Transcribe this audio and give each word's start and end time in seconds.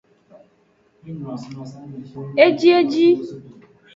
Ejieji. 2.45 3.05